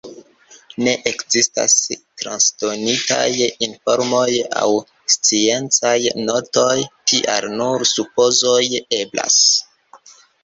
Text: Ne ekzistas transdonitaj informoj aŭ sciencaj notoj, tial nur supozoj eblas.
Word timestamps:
Ne 0.85 0.91
ekzistas 1.09 1.73
transdonitaj 2.21 3.27
informoj 3.67 4.37
aŭ 4.61 4.71
sciencaj 5.15 5.93
notoj, 6.23 6.73
tial 7.11 7.49
nur 7.61 7.85
supozoj 7.93 8.61
eblas. 9.03 9.37